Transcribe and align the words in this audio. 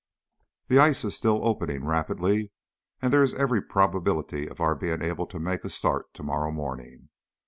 The 0.67 0.79
ice 0.79 1.05
is 1.05 1.15
still 1.15 1.45
opening 1.45 1.85
rapidly, 1.85 2.51
and 3.03 3.13
there 3.13 3.21
is 3.21 3.35
every 3.35 3.61
probability 3.61 4.49
of 4.49 4.59
our 4.59 4.73
being 4.73 5.03
able 5.03 5.27
to 5.27 5.37
make 5.39 5.63
a 5.63 5.69
start 5.69 6.11
to 6.15 6.23
morrow 6.23 6.49
morning. 6.49 7.09